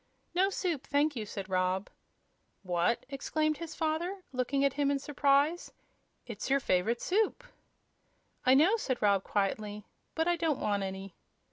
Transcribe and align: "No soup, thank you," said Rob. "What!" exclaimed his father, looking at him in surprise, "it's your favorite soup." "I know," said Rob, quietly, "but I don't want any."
"No 0.33 0.49
soup, 0.49 0.87
thank 0.87 1.15
you," 1.15 1.27
said 1.27 1.47
Rob. 1.47 1.87
"What!" 2.63 3.05
exclaimed 3.07 3.57
his 3.57 3.75
father, 3.75 4.23
looking 4.33 4.65
at 4.65 4.73
him 4.73 4.89
in 4.89 4.97
surprise, 4.97 5.73
"it's 6.25 6.49
your 6.49 6.59
favorite 6.59 6.99
soup." 7.01 7.43
"I 8.43 8.55
know," 8.55 8.77
said 8.77 8.99
Rob, 8.99 9.23
quietly, 9.23 9.85
"but 10.15 10.27
I 10.27 10.37
don't 10.37 10.59
want 10.59 10.81
any." 10.81 11.13